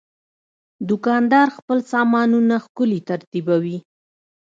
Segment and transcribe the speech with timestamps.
[0.89, 3.77] دوکاندار خپل سامانونه ښکلي ترتیبوي.